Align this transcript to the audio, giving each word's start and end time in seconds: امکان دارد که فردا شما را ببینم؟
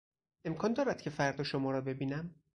امکان 0.45 0.73
دارد 0.73 1.01
که 1.01 1.09
فردا 1.09 1.43
شما 1.43 1.71
را 1.71 1.81
ببینم؟ 1.81 2.35